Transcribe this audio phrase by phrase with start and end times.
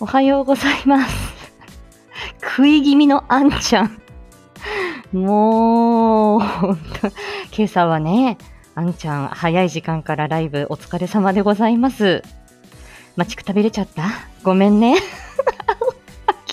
[0.00, 1.14] おはようございます。
[2.42, 4.00] 食い気味のあんちゃん。
[5.12, 6.40] もう、
[7.56, 8.36] 今朝はね、
[8.74, 12.22] あんちゃん、早い時間からライブお疲れ様でございます。
[13.16, 14.04] 待ちくたびれちゃった？
[14.42, 14.96] ごめんね。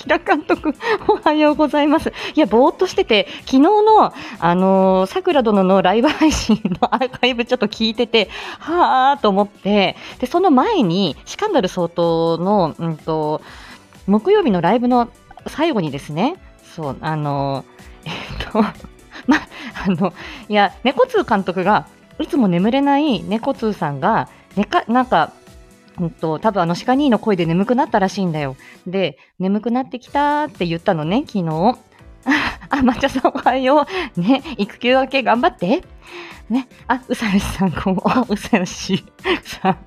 [0.06, 0.76] キラ監督、
[1.08, 2.14] おはようございます。
[2.36, 8.30] いや、ぼーっとしてて、昨日の、あのー、桜殿のライブ配信の アーカイブちょっと聞いてて、
[8.60, 13.42] はーと思って、で、その前に、シカンダル相当の、うんと、
[14.06, 15.10] 木曜日のライブの
[15.48, 16.36] 最後にですね、
[16.76, 18.10] そう、あのー、 え
[18.44, 18.62] っと、
[19.26, 19.38] ま、
[19.88, 20.14] あの、
[20.48, 21.88] いや、猫通監督が、
[22.20, 25.32] いつも眠れない猫通さんが、ねか、なんか、
[26.00, 28.56] うんと、多分あの鹿兄の声で眠くなったらしいんだよ。
[28.86, 31.78] で、眠くなってきたって言ったのね、昨日。
[32.70, 33.86] あ、抹茶さんおはよ
[34.18, 34.22] う。
[34.22, 35.84] ね、育休明け頑張って。
[36.50, 38.26] ね、あ、うさよしさんこんばんは。
[38.30, 39.04] うさよし
[39.44, 39.78] さん、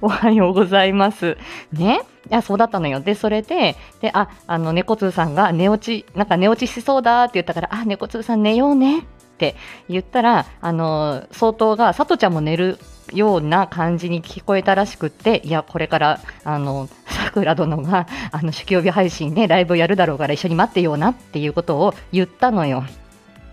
[0.00, 1.36] おはようございます。
[1.72, 2.00] ね。
[2.30, 3.00] いや、そうだったのよ。
[3.00, 9.56] で、それで、で、あ、あの、猫通さんが寝落ち、なんか寝落ちしそうだって言ったから、あ、猫通さん寝ようねって
[9.88, 12.78] 言ったら、あの、相当が、さとちゃんも寝る
[13.12, 22.84] ような感じに聞こえたらしくって、いや、これから、あの、桜殿が、あの、酒曜日配信でライブやるだろうから一緒に待ってようなっていうことを言ったのよ。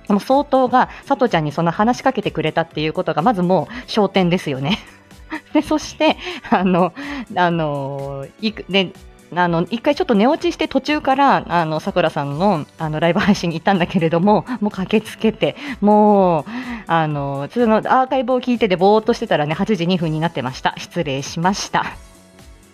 [0.08, 4.80] もう相当が、さとちゃんにその話しかけてくれたっていうことが、まずもう焦点ですよね。
[5.54, 6.18] で、そして、
[6.50, 6.94] あの、
[7.36, 8.92] あの、いく、で、
[9.34, 16.46] あの、一回ちょっと寝落ちして途中から、あの、さくらさんの、あの、ライブ配信に行ったんだけれども、もう駆けつけて、もう、
[16.88, 20.74] あの、そのアーカイブを聞いててぼーっとしてたらね、8時2分になってました。
[20.78, 21.86] 失礼しました。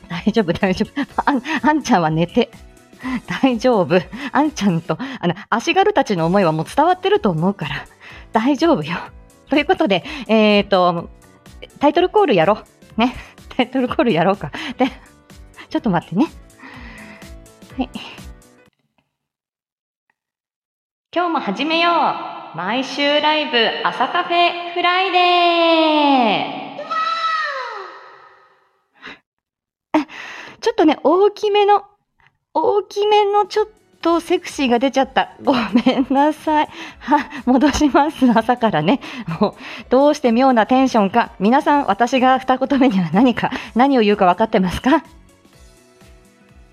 [0.10, 1.24] 大丈夫、大丈夫。
[1.26, 2.50] あん、あんちゃんは寝て。
[3.42, 4.02] 大丈夫。
[4.32, 7.86] あんちゃんと、あの、足軽たちの思いはもう伝わってると思うから、
[8.34, 8.98] 大丈夫よ。
[9.50, 11.10] ということで、え、ー、と、
[11.80, 12.64] タイトルコールやろ
[12.98, 13.00] う。
[13.00, 13.16] ね。
[13.56, 14.52] タイトルコールやろうか。
[14.78, 14.88] で、
[15.70, 16.28] ちょっと待ってね。
[17.78, 17.89] はい。
[21.14, 30.05] 今日も始めよう毎週ライブ朝カフェフライデー
[30.60, 31.83] ちょっとね、大きめの、
[32.55, 33.67] 大きめのちょっ
[34.02, 35.36] とセクシーが出ちゃった。
[35.43, 35.60] ごめ
[35.99, 36.70] んなさい。
[36.98, 38.26] は、戻します。
[38.32, 39.02] 朝からね。
[39.39, 39.55] もう、
[39.89, 41.33] どうして妙なテンションか。
[41.39, 45.04] 皆さん、私が二言目には何か、何を言うか分かってますか？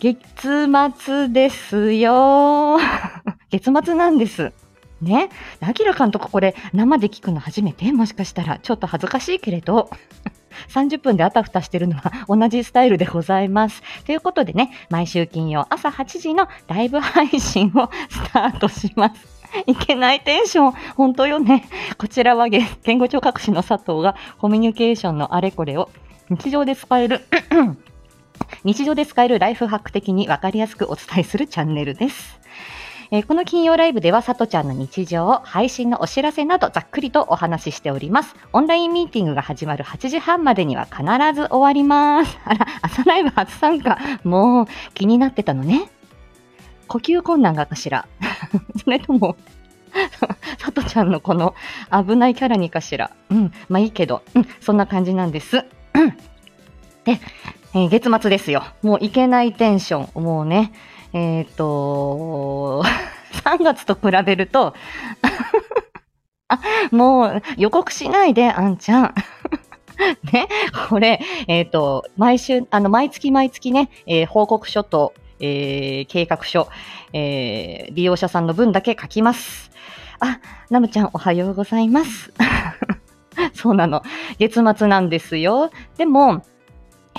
[0.00, 2.78] 月末ですよ。
[3.50, 4.52] 月末なんです。
[5.00, 5.28] ね？
[5.60, 7.92] アキラ監督これ生で聞くの初めて？
[7.92, 9.90] もしかしたらちょっと恥ずかしいけれど。
[10.68, 13.82] 30分であたふたしてるのは 同じスタイルでございます。
[14.06, 19.34] ということでね、毎週金曜朝8時のライブ配信をスタートします。
[19.66, 20.72] いけないテンション。
[20.96, 21.68] 本当よね。
[21.98, 22.64] こちらは言
[22.98, 25.90] 語聴覚士の佐藤がコミュニケーションのあれこれを
[26.30, 27.26] 日常で使える
[28.64, 32.40] 日常で使えるライフハック的にわかりやすくお伝えするチャンネルです。
[33.10, 38.34] えー、この金曜ライブでは、さとちゃんの日常、配信のお知らせなどざっくりとお話ししております。
[38.52, 41.02] オンラインミーティングが始まる8時半までには必
[41.34, 42.38] ず終わります。
[42.44, 43.98] あら、朝ライブ初参加。
[44.24, 45.90] もう気になってたのね。
[46.88, 48.06] 呼吸困難がかしら
[48.82, 49.36] それとも、
[50.58, 51.54] さとちゃんのこの
[51.90, 53.10] 危ないキャラにかしら。
[53.30, 55.64] うん、まあいいけど、うん、そんな感じなんです。
[57.04, 57.20] で、
[57.76, 58.62] えー、月末ですよ。
[58.82, 60.22] もういけないテンション。
[60.22, 60.72] もうね、
[61.12, 62.84] えっ、と、
[63.44, 64.74] 3月と比べると
[66.46, 66.60] あ、
[66.92, 69.14] もう予告しないで、あんちゃん。
[70.32, 70.48] ね、
[70.88, 76.68] これ、えっ、と、毎週、あの、毎月毎月ね、えー、報告書と、えー、計画書、
[77.12, 79.72] え、利用者さんの分だけ書きます。
[80.20, 80.38] あ、
[80.70, 82.32] ナムちゃんおはようございます。
[83.52, 84.02] そうなの。
[84.38, 85.70] 月末なんですよ。
[85.96, 86.44] でも、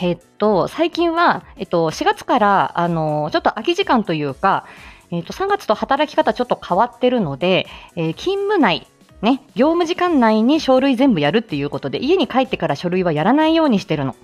[0.02, 4.66] えっと、最近は、えっと、4月から、あの、ちょっと空き時間というか、
[5.12, 8.88] えっと、3月と働き方ちょっと変わってるので、えー、勤務内、
[9.22, 14.16] ね、業務時間内に書類全部やるっていうことで、家に帰ってから書類はやらないようにしてるの。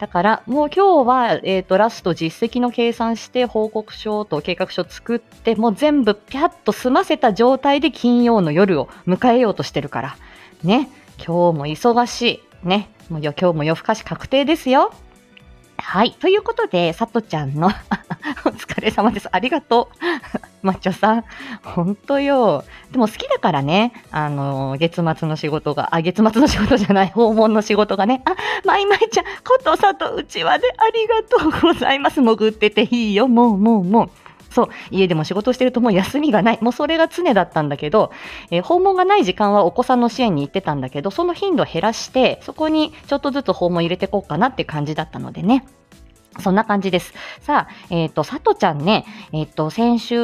[0.00, 10.16] だから、もう今日は、えっ、と、ラスト実績の計算して、報告書と計画書作って、もう全部ピャッと済ませた状態で金曜の夜を迎えようとしてるから。
[10.64, 10.88] ね、
[11.18, 12.22] 今日も忙し
[12.64, 12.68] い。
[12.68, 14.92] ね、もう今日も夜更かし確定ですよ。
[15.76, 16.12] はい。
[16.12, 17.68] ということで、さとちゃんの
[18.46, 19.28] お疲れ様です。
[19.30, 19.96] ありがとう。
[20.66, 21.24] マッチョさん。
[21.62, 22.64] ほんとよ。
[22.90, 23.92] でも好きだからね。
[24.10, 28.22] あの、月末の仕事が、あ、月末の仕事じゃない、訪問の仕事がね。
[28.24, 28.34] あ、
[28.64, 32.20] まいまいちゃん、ことさとうちわでありがとうございます。
[32.22, 33.28] 潜ってていいよ。
[33.28, 34.23] もう、もう、もう。
[34.54, 36.58] そう、家でも仕事してるともう休みがない。
[36.60, 38.12] もうそれが常だったんだけど、
[38.52, 45.66] えー、訪問がない時間はお子さんの支援に行ってたんだけど、その頻度を減らして、そこにちょっとずつ訪問入れていこうかなって感じだったのでね。
[46.40, 47.14] そんな感じです。
[47.40, 50.16] さあ、えっ、と、さとちゃんね、えっ、と、先週、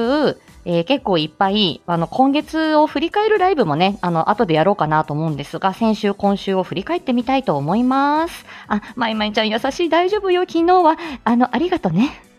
[0.65, 8.45] えー結構いっぱい、あの、今月を振り返るライブもね、あの、後でやろうかなと思うんですが、先週、今週を振り返ってみたいと思います。
[8.69, 10.99] あ、まいまいちゃん優しい、大丈夫よ、昨日は。
[11.25, 12.30] あの、ありがとね。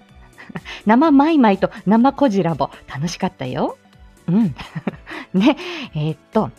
[0.86, 3.78] 生マイマイと生コジラボ、楽しかったよ。
[4.28, 4.56] うん。
[5.34, 5.58] ね、
[5.96, 6.52] えーっと、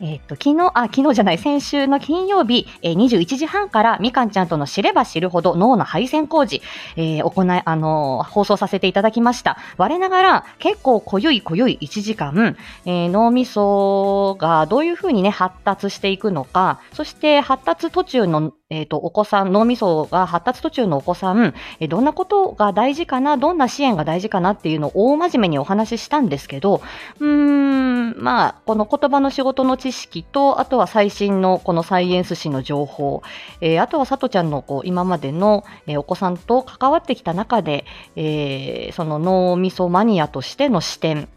[0.00, 6.60] えーっと、昨日、あ、昨日じゃない、先週の金曜日、えー21時半から、みかんちゃんとの知れば知るほど脳の配線工事、
[6.96, 9.56] えー行い、あのー放送させていただきました。
[9.78, 26.82] 我ながら、結構濃ゆい濃ゆい1時間、えー脳みそがどういうふうにね、発達していくのか、そして発達途中の、えっ、と、お子さん、脳みそが発達途中のお子さん、えどんなことが大事かな、どんな支援が大事かなっていうのを大真面目にお話ししたんですけど、
[27.20, 33.22] うーん、まあ、この言葉の仕事の知識と、あとは最新のこのサイエンス誌の情報、
[33.60, 37.84] えーあとはさとちゃんのこう今までの、えーお子さんと関わってきた中で、
[38.16, 41.28] えーその脳みそマニアとしての視点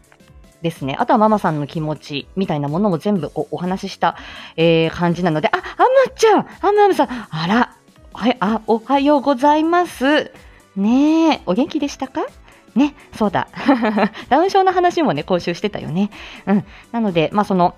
[0.62, 0.96] ですね。
[0.98, 4.16] あとはママさんの気持ちみたいなものも全部こうお話しした、
[4.56, 7.76] えー感じなので、あ、アムちゃんアムアムさんあら、
[8.12, 10.32] はい、あ、おはようございます。
[10.74, 12.26] ねえ、お元気でしたか？
[12.74, 13.48] ね、そうだ。
[14.28, 16.10] ダウン症の話もね、講習してたよね。
[16.46, 16.64] うん。
[16.92, 17.74] なので、まあ、その、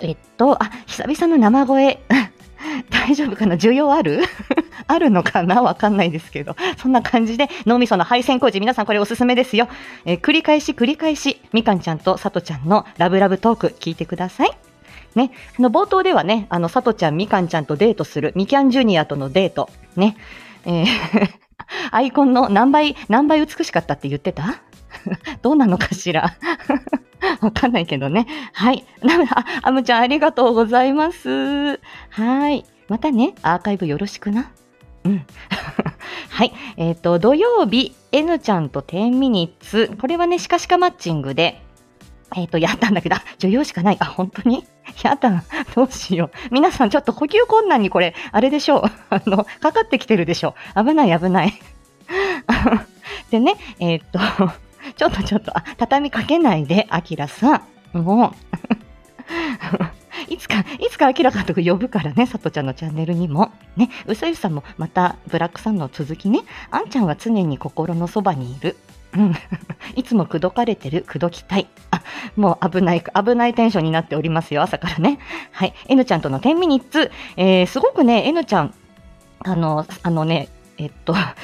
[0.00, 2.00] えっと、あ、久々の生声。
[2.90, 3.54] 大丈夫かな？
[3.54, 4.22] 需要ある？
[4.88, 5.62] あるのかな？
[5.62, 6.56] わかんないですけど。
[6.76, 9.68] そんな感じで脳みその配線工事、皆さんこれおすすめですよ。
[10.04, 14.50] えー繰り返し繰り返し、みかんちゃんとさとちゃんのラブラブトーク聞いてください。
[15.14, 20.16] ね、あの冒頭ではね、あの、さとちゃん、みかんちゃんとデートする、みきゃんジュニアとのデート、ね、
[20.66, 20.86] えー
[21.90, 24.62] アイコンの何倍、何倍美しかったって言ってた？
[25.42, 26.34] どうなのかしら？
[27.40, 28.26] わかんないけどね。
[28.52, 28.84] はい。
[29.02, 31.80] なあ、あむちゃんありがとうございます。
[32.10, 32.64] はい。
[32.88, 34.50] またね、アーカイブよろしくな。
[35.04, 35.26] うん。
[36.30, 36.52] はい。
[36.76, 39.96] えっ、と、土曜日、N ちゃんと10ミニッツ。
[40.00, 41.62] これはね、シカシカマッチングで、
[42.36, 43.96] えっ、と、やったんだけど、女優しかない。
[44.00, 44.64] あ、本当に？
[45.02, 45.44] やだ。
[45.74, 46.54] どうしよう。
[46.54, 48.82] 皆さん、ちょっと呼吸困難にこれ、あれでしょう。
[49.10, 50.84] あの、かかってきてるでしょう。
[50.84, 51.52] 危ない、危ない。
[53.30, 54.18] でね、えっ、と、
[54.98, 57.62] ちょっとちょっと、あ、畳みかけないで、あきらさ
[57.94, 57.98] ん。
[57.98, 58.34] もう、
[60.28, 63.52] いつか、いつかあきら監督呼ぶからね、さとちゃんのチャンネルにも。
[63.76, 66.40] ね、うさゆさんもまたブラックさんの続きね。
[66.72, 68.76] あんちゃんは常に心のそばにいる。
[69.14, 69.34] うん。
[69.94, 71.68] いつも口説かれてる、口説きたい。
[71.92, 72.02] あ、
[72.34, 75.20] もう危ない、危ないテンションになっておりますよ、朝からね。
[75.52, 75.74] はい。
[75.86, 77.12] N ちゃんとの10ミニッツ。
[77.36, 78.74] えー、すごくね、N ちゃん、
[79.44, 80.48] あの、あのね、
[80.78, 81.34] えっと、 あ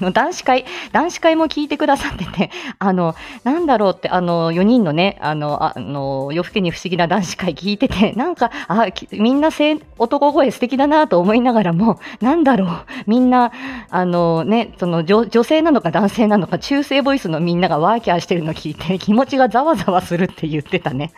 [0.00, 3.14] の、男子会、男子会も聞いてくださってて、 あの、
[3.44, 9.50] なんだろうって、あの、4人のね、あの、あの、夜更けに不思議な男子会聞いてて、 なんか、あ、みんな
[9.98, 12.68] 男声素敵だなと思いながらも、なんだろう、
[13.06, 13.52] みんな、
[13.90, 21.12] あのね、その女女性なのか男性なのか、中性ボイスのみんながワーキャーしてるの聞いて、気持ちがざわざわするって言ってたね。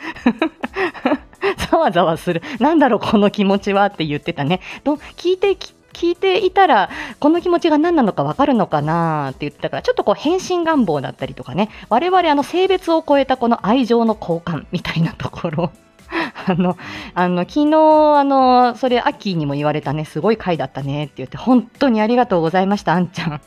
[1.70, 2.42] ざわざわする。
[2.58, 4.60] なんだろう、この気持ちはって言ってたね。
[4.82, 15.72] と聞いてき聞いていたら、この気持ちが何なのか分かるのかなって言ってたから、ちょっとこう変身願望だったりとかね、我々あの性別を超えたこの愛情の交換みたいなところ。
[16.46, 16.76] あの、
[17.14, 23.40] あの、昨日、あの、それ、アッキーにも言われたね、すごい回だったねって言って、本当にありがとうございました、あんちゃん。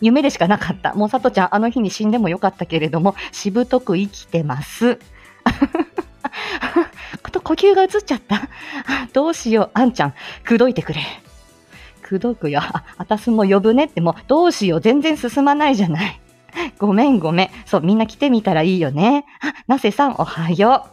[0.00, 0.94] 夢でしかなかった。
[0.94, 4.98] もう、さとちゃん、あの日に死んでもよかったけれども、しぶとく生きてます。
[7.22, 8.48] こと呼吸が映っちゃった。
[9.12, 11.00] どうしよう、あんちゃん、口説いてくれ。
[12.08, 12.60] 口説くよ。
[12.62, 16.20] あ、あたすも呼ぶねって、もう、どうしよう、全然進まないじゃない。
[16.78, 17.50] ごめん、ごめん。
[17.66, 19.26] そう、みんな来てみたらいいよね。
[19.40, 20.86] あ、なせさん、おはよ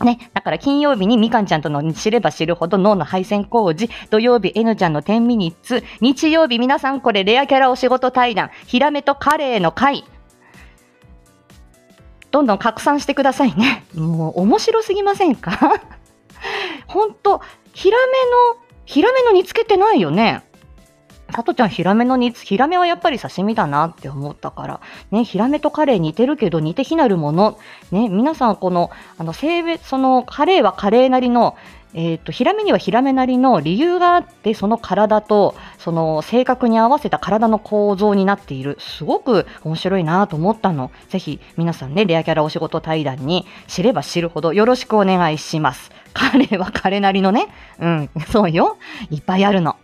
[0.00, 0.04] う。
[0.04, 10.04] ね、だから金曜日にみかんちゃんとの知れば知るほど脳の配線工事、土曜日 N ちゃんの10ミニッツ、日曜日皆さんこれレアキャラお仕事対談、ヒラメとカレーの会。
[12.30, 13.84] どんどん拡散してくださいね。
[13.94, 15.82] もう面白すぎませんか？
[16.86, 17.42] ほんと、
[17.74, 18.12] ヒラメ
[18.56, 20.42] の、ヒラメの煮つけてないよね。
[21.32, 24.80] さとちゃん、ヒラメの煮つ、ヒラメはやっぱり刺身だなって思ったから。
[25.12, 27.56] ね、ヒラメとカレー似てるけど似て非なるもの。
[27.92, 31.56] ね、皆さんこの、あの、性別、その、カレーはカレーなりの、
[31.94, 38.76] えっ、と、ヒラメにはヒラメなりの理由があって、その体と、その性格に合わせた体の構造になっている。
[38.80, 40.90] すごく面白いなと思ったの。
[41.10, 45.92] ぜひ、皆さんね、レアキャラお仕事対談に知れば知るほどよろしくお願いします。
[46.12, 47.48] カレーはカレーなりのね。
[47.78, 48.76] うん、そうよ。
[49.10, 49.76] いっぱいあるの。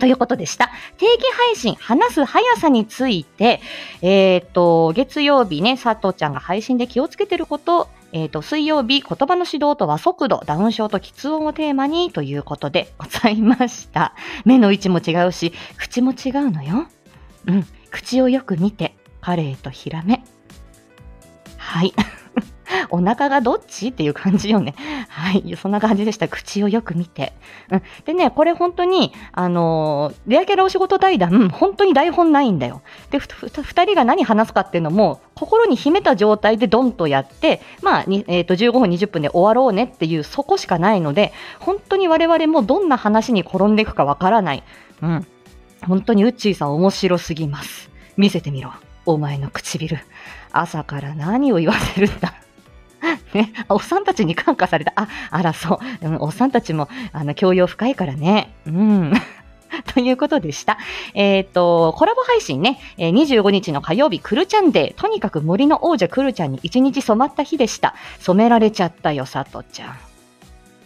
[0.00, 0.70] ということでした。
[0.98, 3.60] 定期配信、話す速さについて、
[4.02, 14.14] えっ、と、月曜日ね、佐藤ちゃんが配信で気をつけてること、えっ、と、水曜日、言葉の指導とは速度、ダウン症と喫音をテーマにということでございました。
[14.44, 16.86] 目の位置も違うし、口も違うのよ。
[17.46, 17.66] うん。
[17.90, 20.24] 口をよく見て、カレーとヒラメ。
[21.56, 21.92] はい。
[22.90, 23.88] お腹がどっち？
[23.88, 24.74] っていう感じよね。
[25.08, 25.56] はい。
[25.56, 26.28] そんな感じでした。
[26.28, 27.32] 口をよく見て。
[27.70, 27.82] うん。
[28.04, 32.82] でね、これ本当に、あのーレアキャラお仕事対談、本当に台本ないんだよ。
[33.10, 44.62] で、ふふ二人が何話すかっていうのも、心に秘めた状態でドンとやって、まあ、えっ、と、15分、20分で終わろうねっていう、そこしかないので、本当に我々もどんな話に転んでいくかわからない。
[45.02, 45.26] うん。
[45.86, 47.90] 本当にウッチーさん面白すぎます。
[48.16, 48.72] 見せてみろ。
[49.06, 49.98] お前の唇。
[50.52, 52.43] 朝から何を言わせるんだ。
[53.34, 54.92] ね、おっさんたちに感化された。
[54.96, 56.06] あ、あら、そう。
[56.06, 58.54] うんおっさんたちも、あの、教養深いからね。
[58.66, 59.12] うん。
[59.92, 60.78] ということでした。
[61.14, 65.00] えっ、と、コラボ配信ね、えー25日の火曜日、クルちゃんデー。
[65.00, 67.94] とにかく森の王者クルちゃんに一日染まった日でした。
[68.20, 69.96] 染められちゃったよ、さとちゃ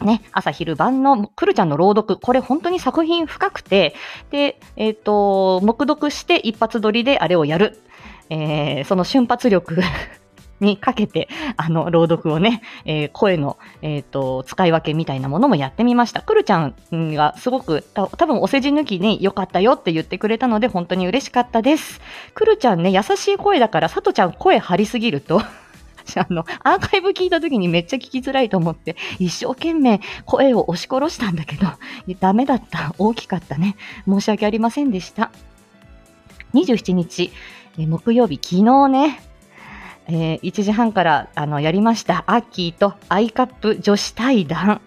[0.02, 0.06] ん。
[0.06, 3.94] ね、朝昼晩のクルちゃんの朗読、これ本当に作品深くて、
[4.30, 7.80] で、えっ、と、目読して一発撮りであれをやる。
[8.30, 9.82] えーその瞬発力
[10.60, 16.22] にかけて、あの、朗読をね、えー声の、えっ、と、使い分けみたいなものもやってみました。
[16.22, 22.00] くるちゃんがすごく、た多分お世辞抜きに良かったよって言ってくれたので、本当に嬉しかったです。
[22.34, 25.40] くるちゃんね、優しい声だから、さとちゃん声張りすぎると、
[26.16, 31.66] あの、アーカイブ聞いた時にめっちゃ聞きづらいと思って、一生懸命声を押し殺したんだけど、
[32.20, 32.94] ダメだった。
[32.98, 33.76] 大きかったね。
[34.06, 35.30] 申し訳ありませんでした。
[36.54, 37.32] 27日、
[37.76, 39.27] 木曜日、昨日ね、
[40.08, 42.24] えー1時半からあのやりました。
[42.26, 44.80] アッキーとアイカップ女子対談。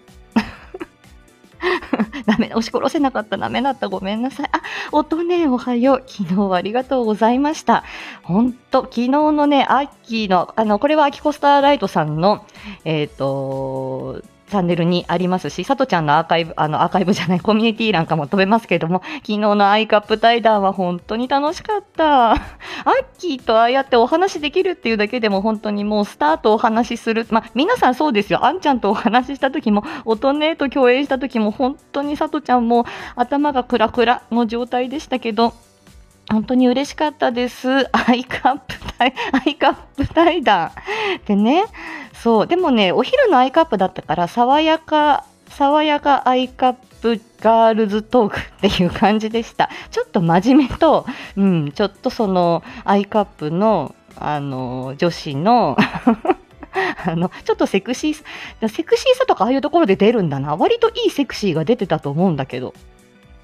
[2.26, 3.36] ダメ、押し殺せなかった。
[3.36, 3.88] ダメだった。
[3.88, 4.48] ごめんなさい。
[4.52, 6.04] あ、音ね、おはよう。
[6.06, 7.84] 昨日はありがとうございました。
[8.22, 12.44] ほんと、昨日のね、アッキーの、あの、これはアキコスターライトさんの、
[12.84, 22.32] えっ、と、チャンネルにありますし、さとちゃんのアーカイブ、あの、アーカイブじゃない、コミュニティ欄かも飛べますけれども、昨日のアイカップ対談は本当に楽しかった。
[22.32, 22.38] アッ
[23.16, 27.26] キーとああやってお話できるっていうだけでも本当にもうスタートお話しする。
[27.30, 28.44] まあ、皆さんそうですよ。
[28.44, 32.84] あんちゃんとお話しした時も、音ねと共演した時も、本当にさとちゃんも
[33.16, 35.54] 頭がクラクラの状態でしたけど、
[36.30, 37.68] 本当に嬉しかったです。
[37.92, 40.72] アイカップ対、 アイカップ対談。
[41.26, 41.64] でね、
[42.14, 49.68] そう、でもね、お昼のアイカップだったから、爽やか、爽やかアイカップガールズトークっていう感じでした。
[49.90, 51.04] ちょっと真面目と、
[51.36, 55.76] うん、ちょっとその、アイカップの、あの、女子の、
[57.04, 60.56] あの、ちょっとセクシー、セクシーさとかああいうところで出るんだな。
[60.56, 62.72] 割といいセクシーが出てたと思うんだけど、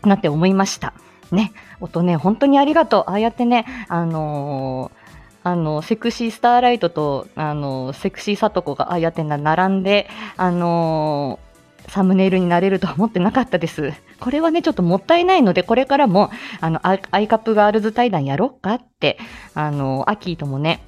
[0.02, 0.94] なって思いました。
[1.32, 3.04] ね、音ね、本当にありがとう。
[3.08, 5.08] ああやってね、あのー
[5.44, 11.48] あの、セクシースターライトと、あの、セクシーサトコがああやって並んで、あのー
[11.88, 13.94] サムネイルになれるとは思ってなかったです。
[14.20, 16.30] これはね、ちょっともったいないので、これからも、
[16.60, 19.18] あの、アイカップガールズ対談やろうかって、
[19.54, 20.82] あの、アキーともね、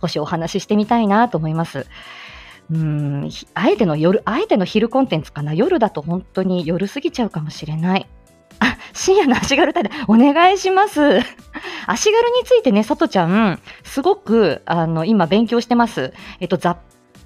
[0.00, 1.86] 少しお話ししてみたいなと思います。
[2.72, 5.54] うん、あえての夜、あえての昼コンテンツかな。
[5.54, 8.06] 夜だと本当に夜過ぎちゃうかもしれない。
[8.60, 11.00] あ、深夜の足軽対談、お願いします。
[11.86, 16.12] 足軽についてね、さとちゃん、すごく、あの、今勉強してます。
[16.40, 16.78] えっと、ざ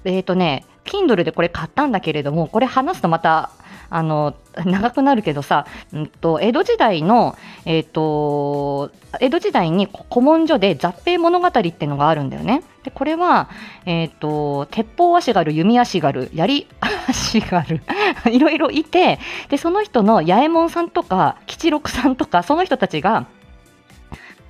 [0.05, 3.49] えっとね、Kindle でこれ買ったんだけれども、これ話すとまた、
[3.95, 4.35] あの、
[4.65, 12.61] 長くなるけどさ、うんと、江戸時代の、えっと、江戸時代に古文書で雑兵物語っていうのがあるんだよね。
[12.83, 13.49] で、これは、
[13.85, 16.67] えっと、鉄砲足軽、弓足軽、槍
[17.07, 17.81] 足軽、
[18.29, 23.27] いろいろいて、で、その人の八右衛門さんとか、吉六さんとか、その人たちが、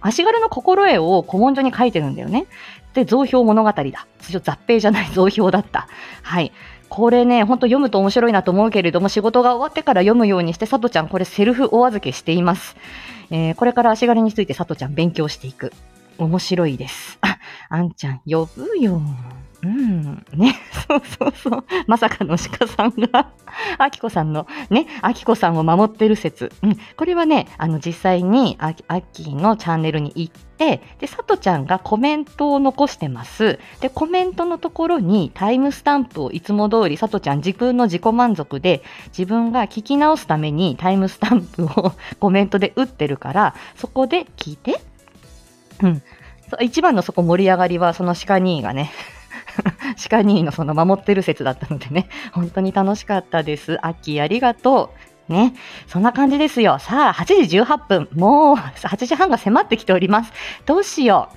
[0.01, 2.47] 足軽の心得を古文書に書いてるんだよね。
[2.95, 4.07] で、造票物語だ。
[4.41, 5.87] 雑兵じゃない造票だった。
[6.23, 6.51] はい。
[6.89, 12.75] これね、本当読むと面白いなと思うけれども、仕事が終わってから読むようにして、さとちゃん、これセルフお預けしています。
[13.31, 15.71] えーこれから足軽についてさとちゃん勉強していく。
[16.17, 17.17] 面白いです。
[17.21, 17.39] あ、
[17.69, 19.01] あんちゃん、呼ぶよ。
[19.63, 20.25] うん。
[20.33, 20.55] ね。
[20.87, 21.63] そうそうそう。
[21.87, 23.31] まさかの鹿さんが、
[23.77, 26.51] あきこさんの、ね、あきこさんを守ってる説。
[26.61, 26.77] うん。
[26.95, 33.59] これはね、あの、実際にあ、あきのチャンネルに行って、で、さとちゃんがコメントを残してます。
[33.81, 38.83] で、コメントのところにタイムスタンプをいつも通り、さとちゃん自分の自己満足で、
[39.17, 44.79] 自分が聞き直すためにタイムスタンプを コメントで打ってるから、そこで聞いて。
[45.81, 46.01] うん。
[46.61, 48.91] 一番のそこ盛り上がりは、その鹿兄がね、
[50.09, 53.77] 鹿兄のその守ってる説だったのでね、本当に楽しかったです。
[53.85, 54.93] アッキーありがと
[55.29, 55.31] う。
[55.31, 55.53] ね。
[55.87, 56.77] そんな感じですよ。
[56.79, 58.09] さあ、8時18分。
[58.13, 60.33] もう、8時半が迫ってきております。
[60.65, 61.29] どうしよ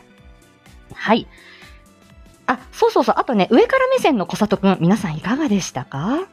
[0.91, 0.95] う。
[0.95, 1.27] はい。
[2.47, 3.15] あ、そうそうそう。
[3.19, 6.27] あとね、上から目線の小里くん、皆さんいかがでしたか？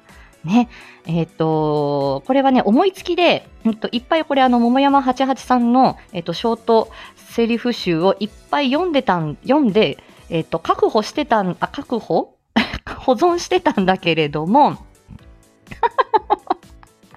[0.45, 0.69] ね。
[1.05, 9.97] えっ、と、これはね、思いつきで、うんと、いっぱいこれあの、桃山88さんの、えっ、と、ショートセリフ集をいっぱい読んでたん、読んで、
[10.29, 12.35] えっ、と、確保してたん、あ、確保？
[12.99, 14.77] 保存してたんだけれども、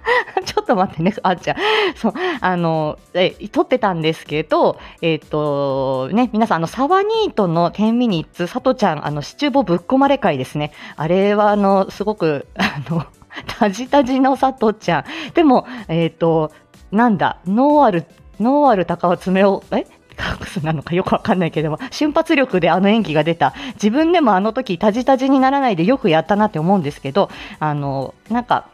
[0.44, 1.56] ちょっと待ってね、あっちゃん。
[1.96, 10.72] そう、あの、え、撮ってたんですけど、えっ、と、ね、皆さん、あの、サワニートの10ミニッツ、さとちゃん、あの、シチューボぶっ込まれ会ですね。
[10.96, 13.04] あれは、あの、すごく、あの、
[13.46, 15.04] タジタジのさとちゃん。
[15.34, 16.52] でも、えっ、と、
[16.90, 18.04] なんだ、ノーアル、
[18.40, 19.86] ノーアル高尾爪を、え？
[20.18, 23.54] 隠すなのかよくわかんないけども、瞬発力であの演技が出た。
[23.74, 28.68] 自分でもあの時、タジタジにならないでよくやったなって思うんですけど、あの、なんか、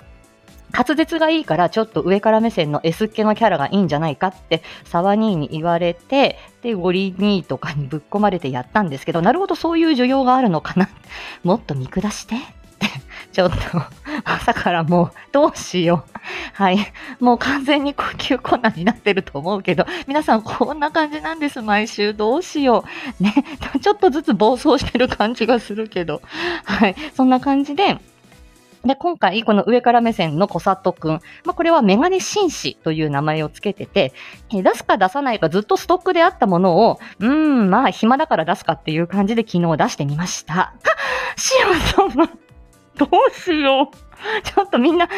[0.76, 10.88] 滑舌がいいからちょっと上から目線の S っ気のキャラがいいんじゃないかって沢兄に言われてでゴリ兄とかにぶっ込まれてやったんですけどなるほどそういう需要があるのかな
[11.44, 12.34] もっと見下して
[13.32, 13.56] ちょっと
[14.24, 16.18] 朝からもうどうしよう。
[16.52, 16.78] はい。
[17.20, 21.60] もう完全に呼吸困難になってると思うけど皆さんこんな感じなんです。
[21.60, 22.84] 毎週どうしよ
[23.20, 23.22] う。
[23.22, 23.34] ね。
[23.82, 26.22] ちょっとずつ暴走してる感じがするけど。
[26.64, 26.94] はい。
[27.16, 27.98] そんな感じで
[28.84, 31.12] で、今回、この上から目線の小里くん。
[31.44, 34.12] まあ、これはメガネ紳士という名前をつけてて、
[34.54, 40.54] え出すか出さないかずっとストックであったものを、うーん、まあ、暇だから出すかっていう感じで昨日出してみました。
[40.54, 40.72] は
[41.36, 41.54] シ
[41.96, 42.28] オ様、
[42.96, 44.42] どうしよう。
[44.42, 45.12] ちょっとみんな、こ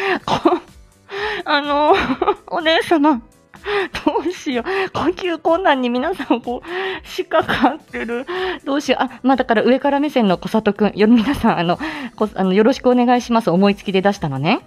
[1.45, 1.93] あの、
[2.47, 3.21] お姉様、
[4.05, 4.91] どうしよう。
[4.91, 8.25] 呼吸困難に皆さん、こう、しかかってる。
[8.65, 9.03] どうしよう。
[9.03, 10.91] あ、まあ、だから上から目線の小里くん。
[10.95, 11.79] よ、皆さん、あの、
[12.15, 13.49] こあのよろしくお願いします。
[13.49, 14.61] 思いつきで出したのね。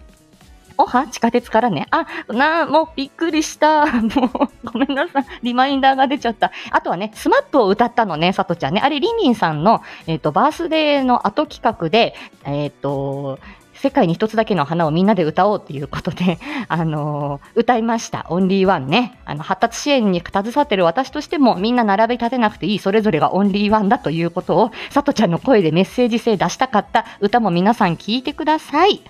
[0.81, 1.87] おは地下鉄からね。
[1.91, 3.87] あ、な、もうびっくりした。
[4.01, 5.25] もう、ごめんなさい。
[5.43, 6.51] リマインダーが出ちゃった。
[6.71, 8.81] あとはね、スマップを歌ったのね、さとちゃんね。
[8.83, 13.39] あれ、リミンさんの、えっ、と、バースデーの後企画で、えっ、と、
[13.81, 18.27] 世界に一つだけの花をみんなで歌おうっていうことで、 あのー歌いました。
[18.29, 19.19] オンリーワンね。
[19.25, 29.01] あの、発達支援に携わってる私としても、みんな並び立てなくていい、それぞれがオンリーワンだということを、さとちゃんの声でメッセージ性出したかった歌も皆さん聞いてください。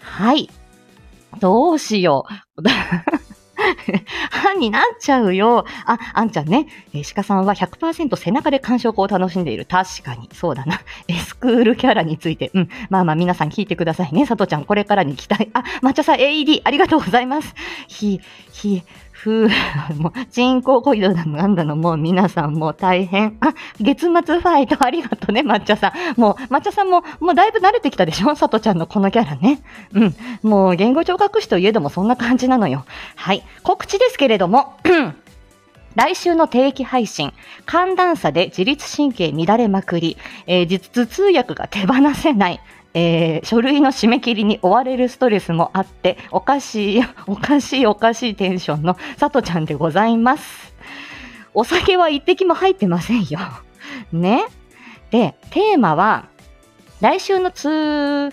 [0.00, 0.50] はい。
[1.40, 2.62] どうしよう。
[4.30, 5.64] 歯になっちゃうよ。
[5.86, 6.66] あ、あんちゃんね。
[6.94, 9.66] え鹿さんは100%背中で感触を楽しんでいる。
[9.66, 10.28] 確かに。
[10.32, 10.80] そうだな。
[11.08, 12.50] えスクールキャラについて。
[12.54, 12.68] うん。
[12.90, 14.26] まあまあ皆さん聞いてくださいね。
[14.26, 15.50] 佐藤ちゃん、これからに期待。
[15.54, 17.54] あ、抹茶さん AED ありがとうございます。
[17.88, 18.20] ひ、
[18.52, 18.82] ひ、
[19.22, 19.48] ふう、
[19.98, 23.36] もう、人工コイドだの、なんだの、もう皆さんもう大変。
[23.40, 26.20] あ、月末ファイトありがとうね、抹茶さん。
[26.20, 28.34] もう、抹茶さんも、もうだいぶ慣れてきたでしょ？
[28.34, 29.62] さとちゃんのこのキャラね。
[29.92, 30.14] うん。
[30.42, 32.84] もう、言語聴覚士といえどもそんな感じなのよ。
[33.14, 33.44] はい。
[33.62, 34.74] 告知ですけれども、
[35.94, 37.32] 来週の定期配信、
[37.64, 42.60] 寒暖差で自律神経乱れまくり、えー実頭痛薬が手放せない、
[42.94, 50.74] えー書類の締め切りに追われるストレスもあって、おかしい、 おかしい、おかしいテンションのさとちゃんでございます。
[51.54, 53.38] お酒は一滴も入ってませんよ。
[54.12, 54.44] ね。
[55.10, 56.26] で、テーマは、
[57.00, 58.30] 来週の通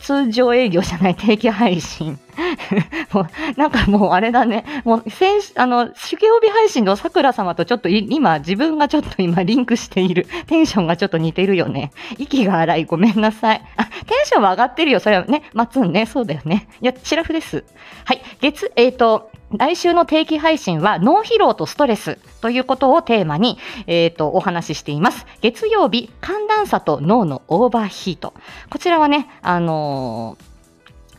[0.00, 2.18] 通常営業じゃない定期配信。
[3.12, 4.64] もうなんかもうあれだね。
[4.84, 10.26] もう先、あの、酒曜日配信の桜様とちょっと今、自分がちょっと今リンクしている。
[10.46, 11.92] テンションがちょっと似てるよね。
[12.18, 12.84] 息が荒い。
[12.84, 13.62] ごめんなさい。
[13.76, 13.90] あ、テ
[14.22, 15.00] ンションは上がってるよ。
[15.00, 16.06] それはね、マツンね。
[16.06, 16.68] そうだよね。
[16.80, 17.64] いや、シラフです。
[18.04, 18.22] はい。
[18.40, 25.26] 月、えっ、と、来週の定期配信は脳疲労とストレスということをテーマに、えっ、と、お話ししています。
[25.40, 28.34] 月曜日、寒暖差と脳のオーバーヒート。
[28.70, 30.45] こちらはね、あのー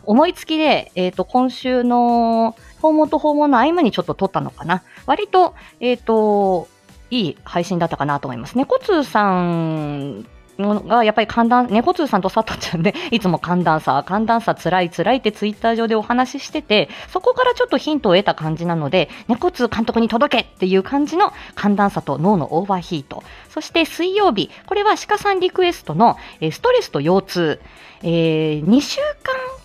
[0.07, 4.83] 思いつきで、えっ、と、今週の訪問と訪問の合間にちょっと撮ったのかな。
[5.05, 6.67] 割と、えっ、と、
[7.11, 8.57] いい配信だったかなと思います。
[8.57, 10.25] 猫通さん
[10.57, 23.23] がやっぱり寒暖、猫通さんと佐藤ちゃんで、 いつも寒暖差、寒暖差辛い辛いってツイッター上でお話ししてて、そこからちょっとヒントを得た感じなので、猫通監督に届けっていう感じの寒暖差と脳のオーバーヒート。
[23.49, 27.61] そして水曜日、これは鹿さんリクエストの、えストレスと腰痛。
[28.03, 29.56] えー、2週間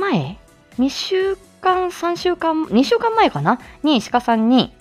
[0.00, 0.38] 前
[0.78, 3.60] ?2 週間、3週間、2週間前かな？
[3.82, 4.72] に鹿さんに、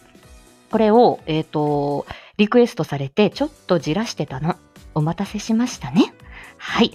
[0.72, 2.06] これを、えっ、と、
[2.38, 4.56] リクエストされて、ちょっとじらしてたの。
[4.96, 6.14] お待たせしましたね。
[6.58, 6.94] はい。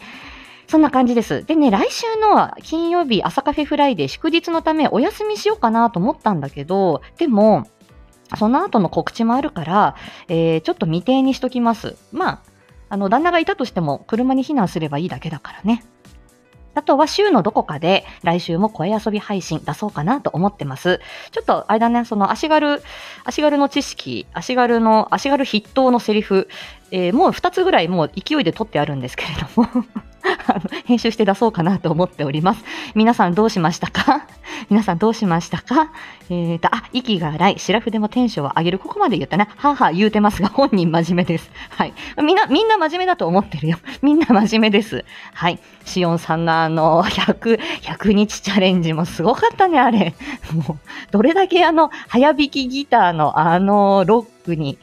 [0.67, 1.45] そんな感じです。
[1.45, 7.67] でね、来週の金曜日、朝カフェフライデー、祝日のためお休みしようかなと思ったんだけど、でも、
[8.39, 9.97] その後の告知もあるから、
[10.29, 11.97] えーちょっと未定にしときます。
[12.13, 12.43] まあ、
[12.89, 15.85] あの、旦那がいたとしても、車に避難すればいいだけだからね。
[16.75, 21.01] あとは週のどこかで来週も声遊び配信出そうかなと思ってます。
[21.31, 22.83] ちょっと、間ね、その足軽、
[23.25, 26.49] 足軽の知識、足軽の、足軽筆頭のセリフ、
[26.91, 29.85] えー、もう二つぐらいもう勢いで取ってあるんですけれども
[30.87, 32.65] 編集して出そうかなと思っております。
[32.95, 34.27] 皆さんどうしましたか？
[34.71, 35.91] 皆さんどうしましたか？
[36.31, 38.79] えーと、あ、息が荒い、シラフでもテンションを上げる。
[38.79, 39.49] ここまで言ったね。
[39.57, 41.51] はは言うてますが、本人真面目です。
[41.71, 41.93] はい。
[42.23, 43.79] みんな、みんな真面目だと思ってるよ。
[44.03, 45.05] みんな真面目です。
[45.35, 45.59] はい。
[45.85, 50.15] シオンさんのあの、100、100日チャレンジもすごかったね、あれ。
[50.53, 50.79] もう、
[51.11, 54.79] どれだけあの、早弾きギターのあの、ロックに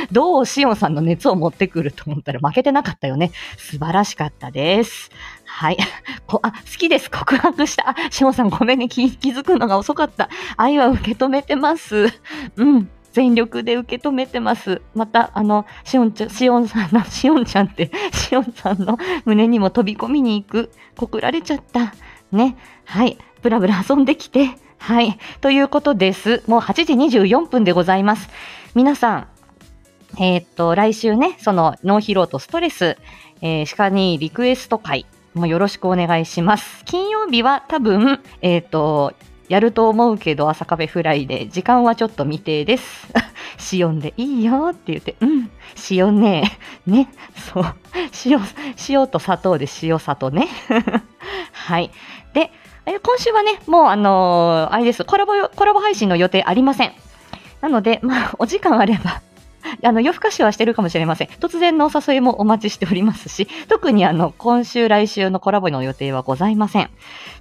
[0.12, 3.32] どうシオンさんの熱を持ってくると思ったら負けてなかったよね。
[3.56, 5.10] 素晴らしかったです。
[5.44, 5.76] はい。
[6.26, 7.10] こあ、好きです。
[7.10, 7.90] 告白した。
[7.90, 9.10] あ、シオンさんごめんね気。
[9.16, 10.28] 気づくのが遅かった。
[10.56, 12.08] 愛は受け止めてます。
[12.56, 12.88] うん。
[13.12, 14.82] 全力で受け止めてます。
[14.94, 20.70] また、あの、しおんちゃん、しおんさんの、しおんちゃんって、しおんさんの胸にも飛び込みに行く。
[20.96, 21.94] 告られちゃった。
[22.32, 22.56] ね。
[22.84, 23.16] はい。
[23.42, 24.50] ブラブラ遊んできて。
[24.78, 25.16] はい。
[25.40, 26.42] ということです。
[26.48, 28.28] もう8時24分でございます。
[28.74, 29.28] 皆さん、
[30.18, 32.96] え、っと、来週ね、その脳疲労とストレス、
[33.40, 36.84] えー、鹿にリクエスト会もよろしくお願いします。
[36.84, 39.14] 金曜日は多分、えー、っと、
[39.48, 43.08] やると思うけど朝カフェフライで、時間はちょっと未定です。
[43.72, 45.50] 塩でいいよって言って、うん、
[45.90, 47.08] 塩ね、ね、
[47.52, 47.64] そう、
[48.24, 48.40] 塩、
[48.88, 50.48] 塩と砂糖で塩砂糖ね。
[51.52, 51.90] はい。
[52.32, 52.50] で、
[52.86, 56.92] 今週はね、もうあのー、あれです、コラボ、コラボ配信の予定ありません。
[57.60, 59.22] なので、まあ、お時間あれば、
[59.82, 61.28] あの、夜更かしはしてるかもしれません。
[61.40, 66.90] 突然のお誘いもお待ちしておりますし、特にあの、今週、来週のコラボの予定はございません。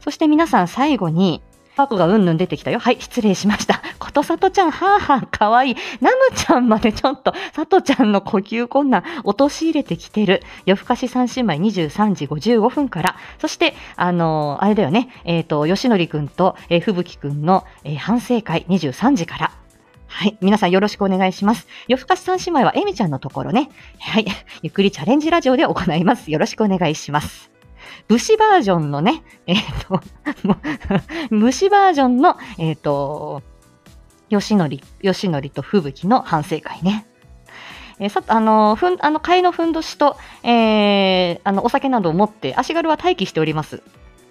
[0.01, 1.41] そして皆さん最後に、
[1.75, 2.79] パコがうんぬん出てきたよ。
[2.79, 3.81] はい、失礼しました。
[3.97, 5.75] ことさとちゃん、はぁはぁ、かわいい。
[6.01, 10.43] ナムちゃんまでちょっと、さとちゃんの呼吸困難、陥れてきてる。
[10.65, 13.15] 夜更かし三姉妹23時55分から。
[13.39, 15.09] そして、あのー、あれだよね。
[15.25, 19.62] えっ、ー、と、吉典くんと、えー、ふぶきくんの、えー、反省会23時から。
[20.15, 20.37] はい。
[20.41, 21.67] 皆さんよろしくお願いします。
[21.87, 23.71] 夜更かし三姉妹はエミちゃんのところね。
[23.99, 24.25] はい。
[24.61, 26.29] ゆっくりチャレンジラジオで行います。
[26.29, 27.49] よろしくお願いします。
[28.07, 30.01] 武士バージョンのね、えっ、ー、と、
[31.35, 33.41] 武士バージョンの、えっ、ー、と、
[34.29, 37.07] 吉典、吉典と吹雪の反省会ね。
[37.97, 43.81] えー、さあの、ふん、あの、替えのふんどしと、えー、あの、お酒などを持って、足軽は待機しております。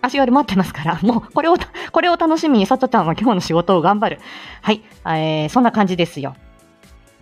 [0.02, 1.56] 足軽待ってますから、もう、これを、
[1.92, 4.20] これを楽しみに、さとちゃんは今日の仕事を頑張る。
[4.60, 6.36] はい、えー、そんな感じですよ。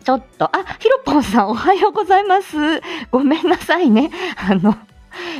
[0.02, 2.56] ちょっと、あ、ひろぽんさんおはようございます。
[3.10, 4.10] ごめんなさいね。
[4.36, 4.74] あの、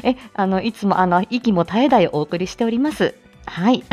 [0.03, 3.15] え、あの、いつも、あの、息も絶え絶えお送りしております。
[3.47, 3.85] はい。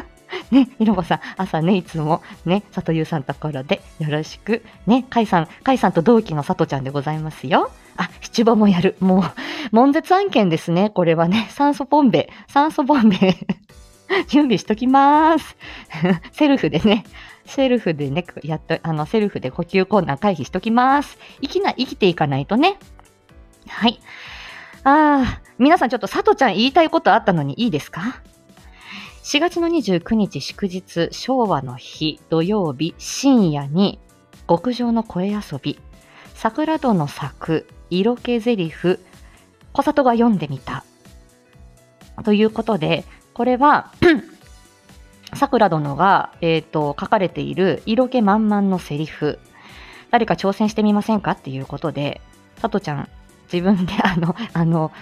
[0.50, 4.64] ね、ひろこさん、朝ね、いつもね、さとゆうさんところでよろしく。
[4.86, 7.70] ね、かいさん、かいさんと同期のさとちゃんでございますよ。
[7.96, 8.96] あ、七五もやる。
[9.00, 9.22] もう、
[9.72, 10.90] 悶絶案件ですね。
[10.90, 13.16] これはね、酸素ボンベ、酸素ボンベ
[14.28, 15.56] 準備しときます。
[16.32, 17.04] セルフでね、
[17.46, 21.18] セルフでね、やっと、あの、セルフで呼吸困難回避しときます。
[21.40, 22.78] 生きな、生きていかないとね。
[23.68, 24.00] はい。
[24.84, 28.20] ああ、皆さんちょっと佐藤ちゃん言いたいことあったのにいいですか
[29.22, 33.98] ?4 月の29日祝日、昭和の日、土曜日、深夜に、
[34.48, 35.78] 極上の声遊び、
[36.34, 39.00] 桜戸の作、色気ゼリフ、
[39.72, 40.84] 小里が読んでみた。
[42.24, 43.92] ということで、これは
[45.34, 49.38] 桜殿が、えっ、ー、と、書かれている色気満々のセリフ、
[50.10, 52.20] 誰か挑戦してみませんかっていうことで、
[52.58, 53.08] さとちゃん、
[53.52, 54.92] 自分であの、あの、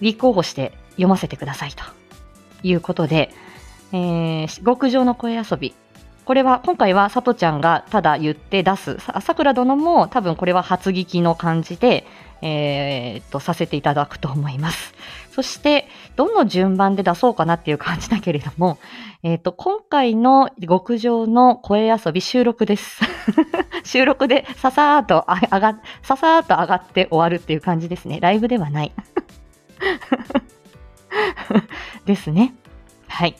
[0.00, 1.84] 立候補して読ませてくださいと
[2.62, 3.30] いうことで、
[3.92, 5.74] えー、極上の声遊び、
[6.24, 8.98] これは今回はさとちゃんがただ言って出す。
[8.98, 12.06] さくら殿も多分これは初聞きの感じで、
[12.42, 14.94] えー、っとさせていただくと思います。
[15.32, 18.78] そしてどの順番で出そうかなっていう感じだけれども、
[19.24, 23.00] えー、っと今回の極上の声遊び収録です。
[23.82, 28.20] 収録でささーっと上がささーっと上がって終わるっていう感じですね。
[28.20, 28.92] ライブではない。
[32.06, 32.54] ですね。
[33.08, 33.34] はい。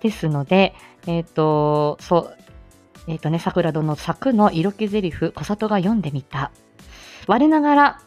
[0.00, 0.74] ですので、
[1.06, 2.36] えっ、ー、と、そう、
[3.06, 6.50] えっ、ー、とね、桜殿の作の色気ゼリフ、小里が読んでみた。
[7.26, 8.00] 我ながら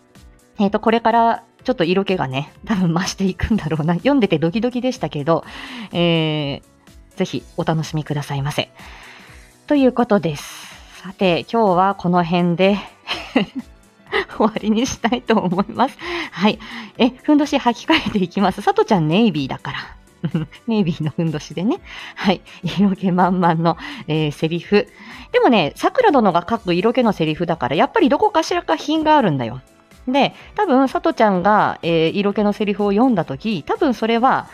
[0.58, 3.94] えっと、これからちょっと色気がね、多分増していくんだろうな。
[3.94, 5.44] 読んでてドキドキでしたけど、
[5.92, 8.70] えー、ぜひお楽しみくださいませ。
[9.66, 10.74] ということです。
[11.02, 12.78] さて、今日はこの辺で
[14.36, 15.98] 終わりにしたいと思います。
[16.30, 16.58] はい。
[16.98, 18.62] え、ふんどし履き替えていきます。
[18.62, 19.78] さとちゃんネイビーだから。
[20.66, 21.80] ネイビーのふんどしでね。
[22.14, 22.40] はい。
[22.62, 23.76] 色気満々の、
[24.08, 24.88] えー、セリフ。
[25.32, 29.60] でもね、桜殿が書く色気のセリフだから、やっぱりどこかしらか品があるんだよ。
[30.08, 34.48] で、多分、さとちゃんが、えー、色気のセリフを読んだとき、多分それは、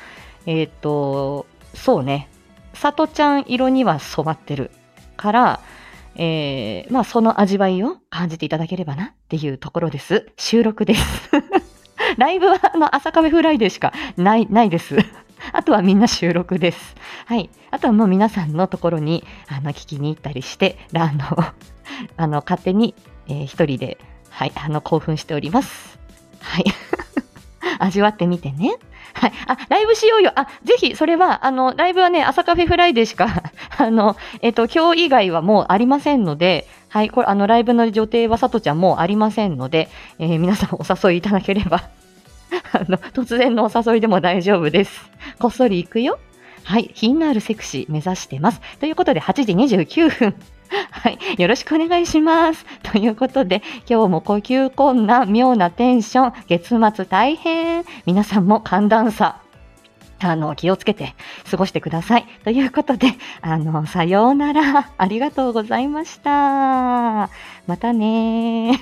[0.46, 2.28] えっ、と、そうね、
[2.74, 4.70] さとちゃん色には染まってる
[5.16, 5.60] から、
[6.16, 10.26] えー、まあ、その味わいを感じていただければなっていうところです。
[10.36, 11.30] 収録です。
[12.16, 14.96] ライブは、あの、朝カフェフライデーしかない、ないです。
[15.52, 16.96] あとはみんな収録です。
[17.26, 17.50] はい。
[17.70, 21.24] あとはもう皆さんのところに、あの、聞きに行ったりして、あの、
[22.16, 22.94] あの、勝手に、
[23.28, 23.98] えー、一人で、
[24.30, 25.98] はい、あの、興奮しております。
[26.40, 26.64] はい。
[27.78, 28.76] 味わってみてね。
[29.12, 29.32] はい。
[29.46, 30.32] あ、ライブしようよ。
[30.34, 33.28] あ、ぜひ、それは、あの、ライブはね、朝カフェフライデーしか
[33.78, 41.82] あの、えっ、と、今日以外はもうありませんので、はい、これ、あの、ライブの予定はさとちゃんもうありませんので、えー、皆さんお誘いいただければ
[42.72, 45.10] あの、突然のお誘いでも大丈夫です。
[45.38, 46.18] こっそり行くよ。
[46.64, 48.60] はい、品のあるセクシー目指してます。
[48.78, 50.34] ということで、8時29分。
[50.90, 51.18] はい。
[51.36, 52.64] よろしくお願いします。
[52.82, 57.84] ということで、今日も呼吸困難、妙なテンション、月末大変。
[58.06, 59.40] 皆さんも寒暖差、
[60.20, 61.14] あの、気をつけて
[61.50, 62.26] 過ごしてください。
[62.44, 63.08] ということで、
[63.40, 64.92] あの、さようなら。
[64.96, 67.30] ありがとうございました。
[67.66, 68.80] またね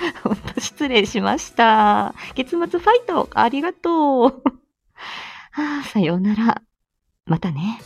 [0.22, 2.14] 本当失礼しました。
[2.34, 4.42] 月末ファイト、ありがとう。
[5.84, 6.62] さようなら。
[7.26, 7.80] またね。